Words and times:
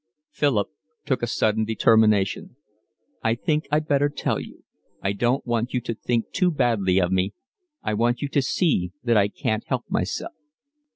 Philip 0.31 0.69
took 1.05 1.21
a 1.21 1.27
sudden 1.27 1.63
determination. 1.63 2.55
"I 3.23 3.35
think 3.35 3.67
I'd 3.71 3.87
better 3.87 4.09
tell 4.09 4.39
you, 4.39 4.63
I 4.99 5.13
don't 5.13 5.45
want 5.45 5.75
you 5.75 5.81
to 5.81 5.93
think 5.93 6.31
too 6.31 6.49
badly 6.49 6.97
of 6.99 7.11
me, 7.11 7.35
I 7.83 7.93
want 7.93 8.19
you 8.19 8.27
to 8.27 8.41
see 8.41 8.93
that 9.03 9.15
I 9.15 9.27
can't 9.27 9.63
help 9.67 9.85
myself. 9.89 10.33